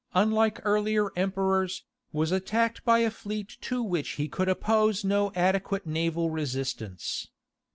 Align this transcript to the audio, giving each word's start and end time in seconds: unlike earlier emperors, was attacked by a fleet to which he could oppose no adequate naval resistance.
unlike 0.15 0.59
earlier 0.65 1.11
emperors, 1.15 1.83
was 2.11 2.31
attacked 2.31 2.83
by 2.83 2.97
a 2.97 3.11
fleet 3.11 3.57
to 3.61 3.83
which 3.83 4.13
he 4.13 4.27
could 4.27 4.49
oppose 4.49 5.03
no 5.03 5.31
adequate 5.35 5.85
naval 5.85 6.31
resistance. 6.31 7.27